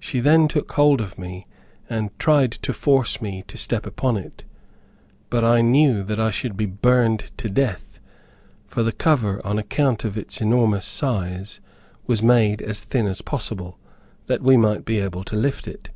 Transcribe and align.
She 0.00 0.20
then 0.20 0.48
took 0.48 0.72
hold 0.72 1.02
of 1.02 1.18
me, 1.18 1.46
and 1.86 2.18
tried 2.18 2.52
to 2.52 2.72
force 2.72 3.20
me 3.20 3.44
to 3.48 3.58
step 3.58 3.84
upon 3.84 4.16
it, 4.16 4.44
but 5.28 5.44
I 5.44 5.60
knew 5.60 6.06
I 6.08 6.30
should 6.30 6.56
be 6.56 6.64
burned 6.64 7.30
to 7.36 7.50
death, 7.50 8.00
for 8.66 8.82
the 8.82 8.92
cover, 8.92 9.46
on 9.46 9.58
account 9.58 10.04
of 10.06 10.16
its 10.16 10.40
enormous 10.40 10.86
size 10.86 11.60
was 12.06 12.22
made 12.22 12.62
as 12.62 12.80
thin 12.82 13.06
as 13.06 13.20
possible, 13.20 13.78
that 14.26 14.40
we 14.40 14.56
might 14.56 14.86
be 14.86 15.00
able 15.00 15.22
to 15.24 15.36
lift 15.36 15.68
it. 15.68 15.90